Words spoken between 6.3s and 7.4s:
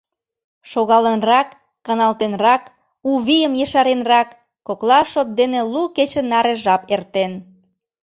наре жап эртен.